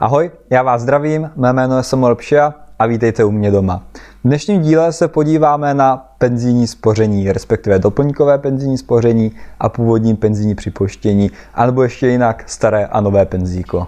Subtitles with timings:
[0.00, 3.82] Ahoj, já vás zdravím, mé jméno je Samuel Pšia a vítejte u mě doma.
[4.24, 10.54] V dnešním díle se podíváme na penzijní spoření, respektive doplňkové penzijní spoření a původní penzijní
[10.54, 13.86] připoštění, anebo ještě jinak staré a nové penzíko.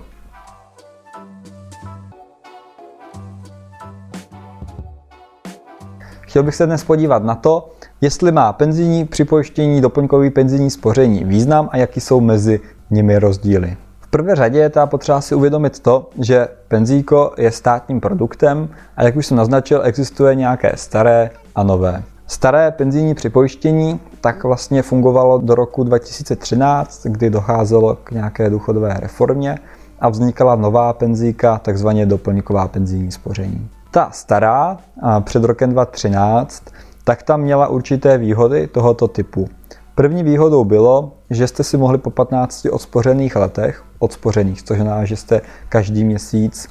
[6.21, 7.71] Chtěl bych se dnes podívat na to,
[8.01, 12.61] jestli má penzijní připojištění, doplňkový penzijní spoření význam a jaký jsou mezi
[12.91, 13.77] nimi rozdíly
[14.13, 19.17] prvé řadě je ta potřeba si uvědomit to, že penzíko je státním produktem a jak
[19.17, 22.03] už jsem naznačil, existuje nějaké staré a nové.
[22.27, 29.59] Staré penzijní připojištění tak vlastně fungovalo do roku 2013, kdy docházelo k nějaké důchodové reformě
[30.01, 33.69] a vznikala nová penzíka, takzvaně doplňková penzijní spoření.
[33.91, 34.79] Ta stará,
[35.21, 36.65] před rokem 2013,
[37.05, 39.49] tak tam měla určité výhody tohoto typu.
[39.95, 45.17] První výhodou bylo, že jste si mohli po 15 odspořených letech, odspořených, což znamená, že
[45.17, 46.69] jste každý měsíc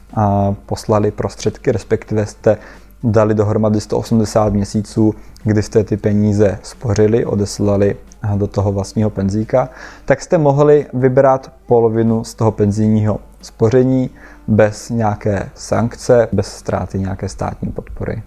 [0.66, 2.58] poslali prostředky, respektive jste
[3.04, 7.96] dali dohromady 180 měsíců, kdy jste ty peníze spořili, odeslali
[8.36, 9.70] do toho vlastního penzíka,
[10.06, 14.10] tak jste mohli vybrat polovinu z toho penzijního spoření
[14.48, 18.24] bez nějaké sankce, bez ztráty nějaké státní podpory.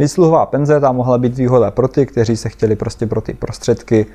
[0.00, 4.06] Výsluhová penze tam mohla být výhoda pro ty, kteří se chtěli prostě pro ty prostředky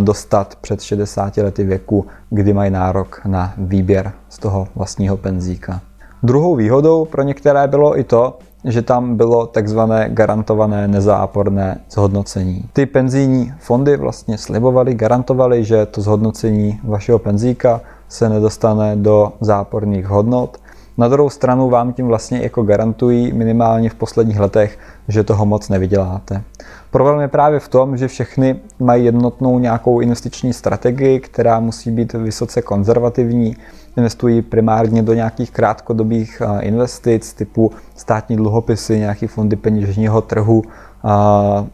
[0.00, 5.80] dostat před 60 lety věku, kdy mají nárok na výběr z toho vlastního penzíka.
[6.22, 12.68] Druhou výhodou pro některé bylo i to, že tam bylo takzvané garantované nezáporné zhodnocení.
[12.72, 20.06] Ty penzijní fondy vlastně slibovaly, garantovaly, že to zhodnocení vašeho penzíka se nedostane do záporných
[20.06, 20.58] hodnot
[20.98, 25.68] na druhou stranu vám tím vlastně jako garantují minimálně v posledních letech, že toho moc
[25.68, 26.42] nevyděláte.
[26.90, 32.12] Problém je právě v tom, že všechny mají jednotnou nějakou investiční strategii, která musí být
[32.12, 33.56] vysoce konzervativní,
[33.96, 40.62] investují primárně do nějakých krátkodobých investic typu státní dluhopisy, nějaký fondy peněžního trhu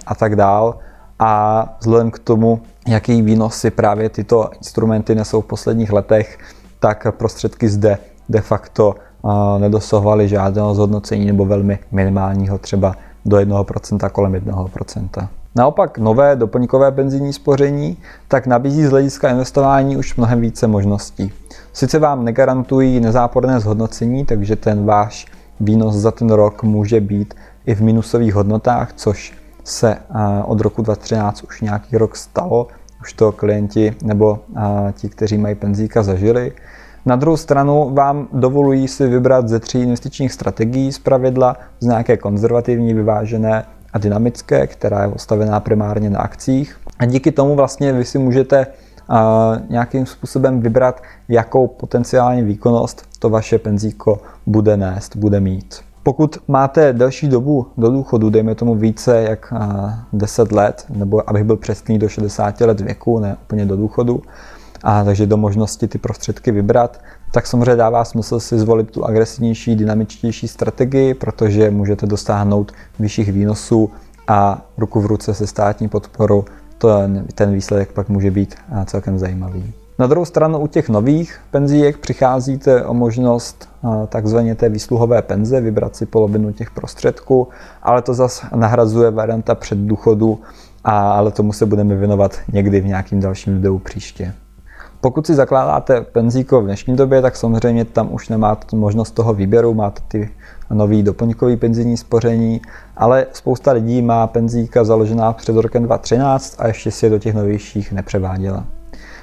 [0.07, 0.79] a tak dál.
[1.19, 6.39] A vzhledem k tomu, jaký výnosy právě tyto instrumenty nesou v posledních letech,
[6.81, 7.99] tak prostředky zde
[8.29, 8.95] de facto
[9.59, 15.29] nedosahovali žádného zhodnocení nebo velmi minimálního, třeba do 1%, kolem 1%.
[15.55, 17.97] Naopak nové doplňkové penzijní spoření
[18.29, 21.33] tak nabízí z hlediska investování už mnohem více možností.
[21.73, 25.27] Sice vám negarantují nezáporné zhodnocení, takže ten váš
[25.61, 27.35] výnos za ten rok může být
[27.67, 29.97] i v minusových hodnotách, což se
[30.45, 32.67] od roku 2013 už nějaký rok stalo,
[33.01, 34.39] už to klienti nebo
[34.93, 36.53] ti, kteří mají penzíka, zažili.
[37.07, 42.17] Na druhou stranu vám dovolují si vybrat ze tří investičních strategií z pravidla, z nějaké
[42.17, 46.77] konzervativní, vyvážené a dynamické, která je postavená primárně na akcích.
[46.99, 48.67] A díky tomu vlastně vy si můžete
[49.69, 55.81] nějakým způsobem vybrat, jakou potenciální výkonnost to vaše penzíko bude nést, bude mít.
[56.03, 59.53] Pokud máte delší dobu do důchodu, dejme tomu více jak
[60.13, 64.23] 10 let, nebo abych byl přesný do 60 let věku, ne úplně do důchodu,
[64.91, 67.01] a takže do možnosti ty prostředky vybrat,
[67.33, 73.91] tak samozřejmě dává smysl si zvolit tu agresivnější, dynamičtější strategii, protože můžete dostáhnout vyšších výnosů
[74.29, 76.45] a ruku v ruce se státní podporou
[76.79, 76.91] to,
[77.35, 78.55] ten výsledek pak může být
[78.87, 79.73] celkem zajímavý.
[79.99, 83.69] Na druhou stranu u těch nových penzíjek přicházíte o možnost
[84.09, 87.49] takzvaně té výsluhové penze, vybrat si polovinu těch prostředků,
[87.83, 90.41] ale to zase nahrazuje varianta před důchodu,
[90.85, 94.35] ale tomu se budeme věnovat někdy v nějakým dalším videu příště.
[95.01, 99.75] Pokud si zakládáte penzíko v dnešní době, tak samozřejmě tam už nemáte možnost toho výběru,
[99.75, 100.31] máte ty
[100.71, 102.61] nový doplňkový penzijní spoření,
[102.97, 107.35] ale spousta lidí má penzíka založená před rokem 2013 a ještě si je do těch
[107.35, 108.65] novějších nepřeváděla.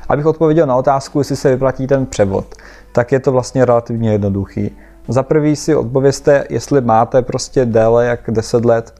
[0.09, 2.55] Abych odpověděl na otázku, jestli se vyplatí ten převod,
[2.91, 4.71] tak je to vlastně relativně jednoduchý.
[5.07, 8.93] Za prvý si odpověste, jestli máte prostě déle jak 10 let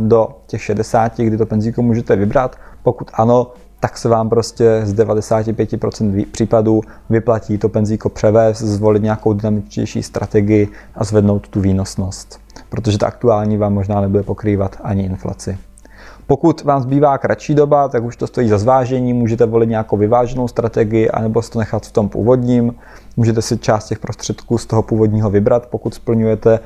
[0.00, 2.56] do těch 60, kdy to penzíko můžete vybrat.
[2.82, 9.32] Pokud ano, tak se vám prostě z 95% případů vyplatí to penzíko převést, zvolit nějakou
[9.32, 12.40] dynamičtější strategii a zvednout tu výnosnost.
[12.68, 15.58] Protože ta aktuální vám možná nebude pokrývat ani inflaci.
[16.26, 20.48] Pokud vám zbývá kratší doba, tak už to stojí za zvážení, můžete volit nějakou vyváženou
[20.48, 22.74] strategii, anebo si to nechat v tom původním.
[23.16, 26.60] Můžete si část těch prostředků z toho původního vybrat, pokud splňujete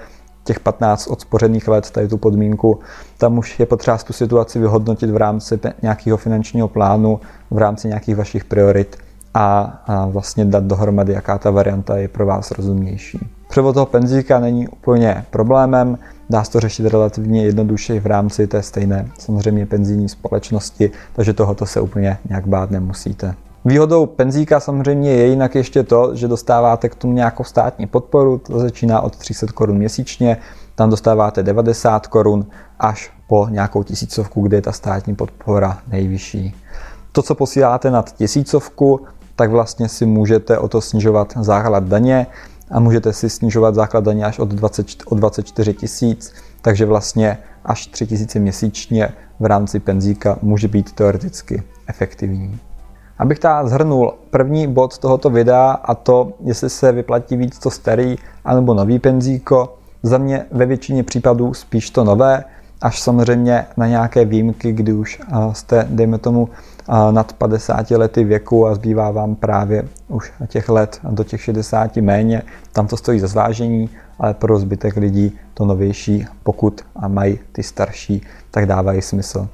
[0.45, 2.81] těch 15 odspořených let, tady tu podmínku,
[3.19, 7.21] tam už je potřeba tu situaci vyhodnotit v rámci nějakého finančního plánu,
[7.51, 8.97] v rámci nějakých vašich priorit
[9.35, 13.19] a, a vlastně dát dohromady, jaká ta varianta je pro vás rozumnější.
[13.49, 15.99] Převod toho penzíka není úplně problémem,
[16.31, 21.67] dá se to řešit relativně jednoduše v rámci té stejné samozřejmě penzijní společnosti, takže tohoto
[21.67, 23.35] se úplně nějak bát nemusíte.
[23.65, 28.59] Výhodou penzíka samozřejmě je jinak ještě to, že dostáváte k tomu nějakou státní podporu, to
[28.59, 30.37] začíná od 300 korun měsíčně,
[30.75, 32.47] tam dostáváte 90 korun
[32.79, 36.55] až po nějakou tisícovku, kde je ta státní podpora nejvyšší.
[37.13, 39.01] To, co posíláte nad tisícovku,
[39.37, 42.27] tak vlastně si můžete o to snižovat základ daně
[42.71, 46.33] a můžete si snižovat základ daně až od, 20, od 24 tisíc,
[46.63, 49.09] takže vlastně až 3 tisíce měsíčně
[49.41, 52.61] v rámci penzíka může být teoreticky efektivní.
[53.21, 58.17] Abych ta zhrnul první bod tohoto videa a to, jestli se vyplatí víc to starý
[58.45, 62.45] anebo nový penzíko, za mě ve většině případů spíš to nové,
[62.81, 65.21] až samozřejmě na nějaké výjimky, kdy už
[65.53, 66.49] jste, dejme tomu,
[67.11, 72.43] nad 50 lety věku a zbývá vám právě už těch let do těch 60 méně,
[72.73, 77.63] tam to stojí za zvážení, ale pro zbytek lidí to novější, pokud a mají ty
[77.63, 79.49] starší, tak dávají smysl.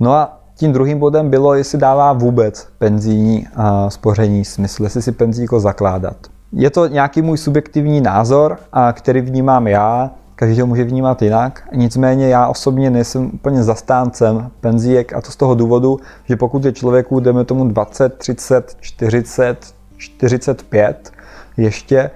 [0.00, 3.46] No a tím druhým bodem bylo, jestli dává vůbec penzijní
[3.88, 6.16] spoření smysl, jestli si penzíko zakládat.
[6.52, 8.58] Je to nějaký můj subjektivní názor,
[8.92, 11.62] který vnímám já, každý ho může vnímat jinak.
[11.74, 16.72] Nicméně já osobně nejsem úplně zastáncem penzíek a to z toho důvodu, že pokud je
[16.72, 21.12] člověku, jdeme tomu 20, 30, 40, 45
[21.56, 22.10] ještě,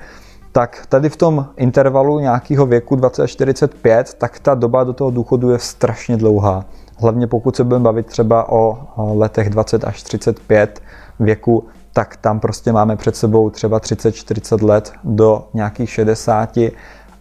[0.53, 5.11] tak tady v tom intervalu nějakého věku 20 až 45, tak ta doba do toho
[5.11, 6.65] důchodu je strašně dlouhá.
[7.03, 10.83] Hlavně pokud se budeme bavit třeba o letech 20 až 35
[11.21, 16.59] věku, tak tam prostě máme před sebou třeba 30-40 let do nějakých 60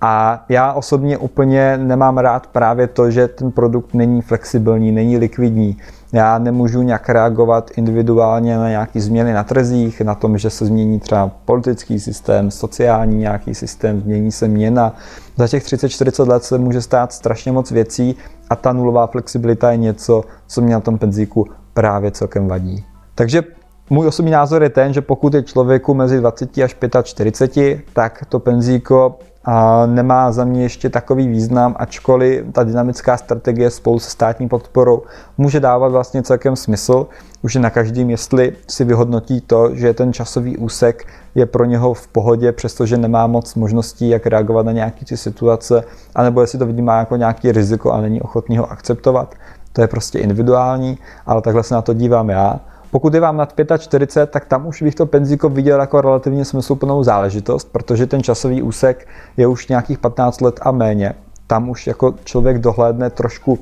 [0.01, 5.78] a já osobně úplně nemám rád právě to, že ten produkt není flexibilní, není likvidní.
[6.13, 11.00] Já nemůžu nějak reagovat individuálně na nějaké změny na trzích, na tom, že se změní
[11.00, 14.95] třeba politický systém, sociální nějaký systém, změní se měna.
[15.38, 18.16] Za těch 30-40 let se může stát strašně moc věcí
[18.51, 22.86] a ta nulová flexibilita je něco, co mě na tom penzíku právě celkem vadí.
[23.15, 23.44] Takže
[23.89, 28.39] můj osobní názor je ten, že pokud je člověku mezi 20 až 45, tak to
[28.39, 34.47] penzíko a nemá za mě ještě takový význam, ačkoliv ta dynamická strategie spolu se státní
[34.47, 35.03] podporou
[35.38, 37.07] může dávat vlastně celkem smysl.
[37.41, 41.93] Už je na každým, jestli si vyhodnotí to, že ten časový úsek je pro něho
[41.93, 45.83] v pohodě, přestože nemá moc možností, jak reagovat na nějaké ty situace,
[46.15, 49.35] anebo jestli to vnímá jako nějaký riziko a není ochotný ho akceptovat.
[49.73, 52.59] To je prostě individuální, ale takhle se na to dívám já.
[52.91, 57.03] Pokud je vám nad 45, tak tam už bych to penzíko viděl jako relativně smysluplnou
[57.03, 59.07] záležitost, protože ten časový úsek
[59.38, 61.13] je už nějakých 15 let a méně.
[61.47, 63.59] Tam už jako člověk dohlédne trošku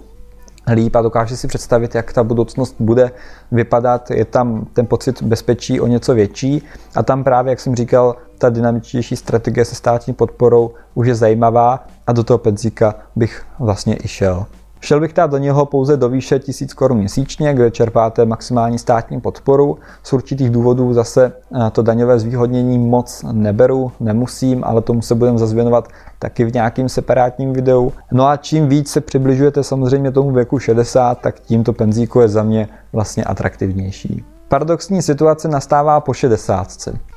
[0.73, 3.11] líp a dokáže si představit, jak ta budoucnost bude
[3.51, 4.11] vypadat.
[4.11, 6.63] Je tam ten pocit bezpečí o něco větší
[6.95, 11.87] a tam právě, jak jsem říkal, ta dynamičtější strategie se státní podporou už je zajímavá
[12.07, 14.45] a do toho penzíka bych vlastně i šel.
[14.81, 19.21] Šel bych dát do něho pouze do výše 1000 korun měsíčně, kde čerpáte maximální státní
[19.21, 19.77] podporu.
[20.03, 25.37] Z určitých důvodů zase eh, to daňové zvýhodnění moc neberu, nemusím, ale tomu se budeme
[25.37, 25.87] zazvěnovat
[26.19, 27.91] taky v nějakým separátním videu.
[28.11, 32.29] No a čím víc se přibližujete samozřejmě tomu věku 60, tak tím to penzíko je
[32.29, 34.23] za mě vlastně atraktivnější.
[34.47, 36.67] Paradoxní situace nastává po 60.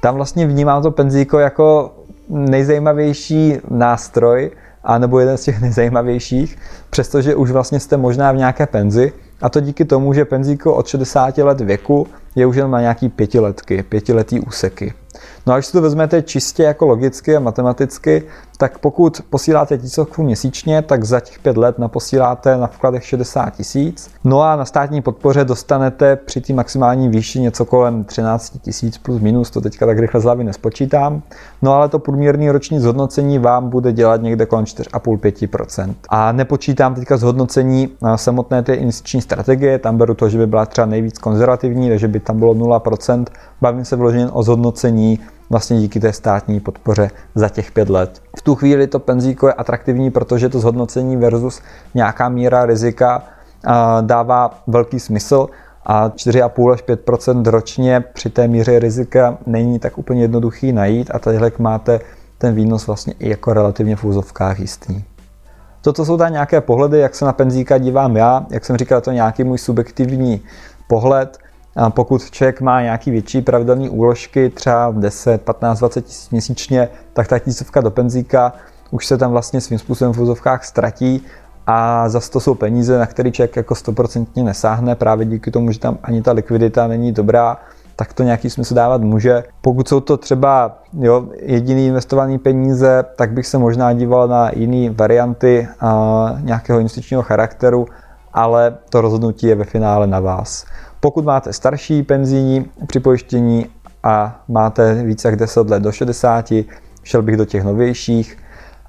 [0.03, 1.95] Tam vlastně vnímám to penzíko jako
[2.29, 4.51] nejzajímavější nástroj,
[4.85, 6.59] a nebo jeden z těch nejzajímavějších,
[6.91, 9.13] přestože už vlastně jste možná v nějaké penzi
[9.43, 13.09] a to díky tomu, že penzíko od 60 let věku je už jen na nějaký
[13.09, 14.93] pětiletky, pětiletý úseky.
[15.47, 18.23] No a když si to vezmete čistě jako logicky a matematicky,
[18.63, 24.11] tak pokud posíláte tisícovku měsíčně, tak za těch pět let naposíláte na vkladech 60 tisíc.
[24.25, 29.21] No a na státní podpoře dostanete při té maximální výši něco kolem 13 tisíc plus
[29.21, 31.23] minus, to teďka tak rychle z hlavy nespočítám.
[31.63, 35.95] No ale to průměrné roční zhodnocení vám bude dělat někde kolem 4,5-5%.
[36.09, 40.87] A nepočítám teďka zhodnocení samotné té investiční strategie, tam beru to, že by byla třeba
[40.87, 43.25] nejvíc konzervativní, takže by tam bylo 0%.
[43.61, 45.19] Bavím se vloženě o zhodnocení
[45.51, 48.23] vlastně díky té státní podpoře za těch pět let.
[48.39, 51.63] V tu chvíli to penzíko je atraktivní, protože to zhodnocení versus
[51.95, 53.23] nějaká míra rizika
[54.01, 55.47] dává velký smysl
[55.87, 61.19] a 4,5 až 5% ročně při té míře rizika není tak úplně jednoduchý najít a
[61.19, 62.01] tadyhle máte
[62.39, 65.05] ten výnos vlastně i jako relativně v úzovkách jistý.
[65.81, 68.47] Toto jsou tam nějaké pohledy, jak se na penzíka dívám já.
[68.51, 70.41] Jak jsem říkal, to je nějaký můj subjektivní
[70.89, 71.39] pohled.
[71.77, 77.29] A pokud člověk má nějaký větší pravidelné úložky, třeba 10, 15, 20 tisíc měsíčně, tak
[77.29, 78.53] ta tisícovka do penzíka
[78.91, 81.23] už se tam vlastně svým způsobem v úzovkách ztratí
[81.67, 85.79] a zase to jsou peníze, na které člověk jako stoprocentně nesáhne právě díky tomu, že
[85.79, 87.57] tam ani ta likvidita není dobrá,
[87.97, 89.45] tak to nějaký smysl dávat může.
[89.61, 94.91] Pokud jsou to třeba jo, jediný investovaný peníze, tak bych se možná díval na jiné
[94.91, 95.69] varianty
[96.41, 97.87] nějakého investičního charakteru,
[98.33, 100.65] ale to rozhodnutí je ve finále na vás.
[101.05, 103.67] Pokud máte starší penzijní připojištění
[104.03, 106.53] a máte více jak 10 let do 60,
[107.03, 108.39] šel bych do těch novějších.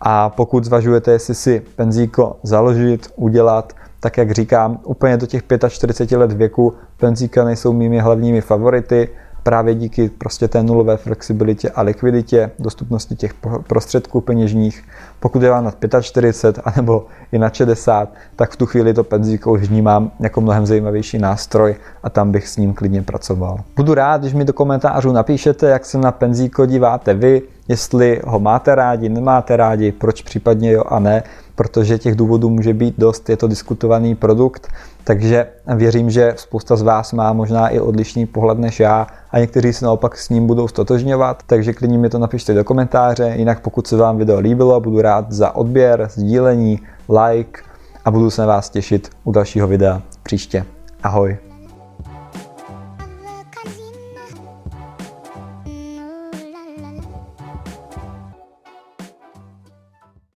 [0.02, 6.18] A pokud zvažujete, jestli si penzíko založit, udělat, tak jak říkám, úplně do těch 45
[6.18, 9.10] let věku penzíka nejsou mými hlavními favority,
[9.44, 13.34] právě díky prostě té nulové flexibilitě a likviditě, dostupnosti těch
[13.68, 14.84] prostředků peněžních.
[15.20, 19.52] Pokud je vám nad 45 anebo i na 60, tak v tu chvíli to penzíko
[19.52, 23.60] už vnímám jako mnohem zajímavější nástroj a tam bych s ním klidně pracoval.
[23.76, 28.40] Budu rád, když mi do komentářů napíšete, jak se na penzíko díváte vy, jestli ho
[28.40, 31.24] máte rádi, nemáte rádi, proč případně jo a ne,
[31.56, 34.68] protože těch důvodů může být dost, je to diskutovaný produkt,
[35.04, 39.74] takže věřím, že spousta z vás má možná i odlišný pohled než já a někteří
[39.74, 43.88] se naopak s ním budou stotožňovat, takže klidně mi to napište do komentáře, jinak pokud
[43.88, 46.80] se vám video líbilo, budu rád za odběr, sdílení,
[47.10, 47.62] like
[48.06, 50.66] a budu se na vás těšit u dalšího videa příště.
[51.04, 51.53] Ahoj.